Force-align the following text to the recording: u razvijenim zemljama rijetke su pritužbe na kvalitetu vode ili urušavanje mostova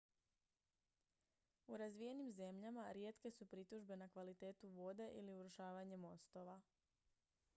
u 1.67 1.77
razvijenim 1.77 2.31
zemljama 2.37 2.85
rijetke 2.97 3.31
su 3.31 3.45
pritužbe 3.45 3.95
na 4.03 4.07
kvalitetu 4.15 4.67
vode 4.69 5.09
ili 5.13 5.35
urušavanje 5.35 5.97
mostova 6.07 6.61